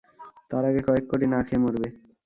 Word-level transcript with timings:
তার 0.51 0.63
আগে 0.69 0.81
কয়েক 0.87 1.05
কোটি 1.11 1.27
না 1.33 1.39
খেয়ে 1.47 1.61
মরবে। 1.63 1.87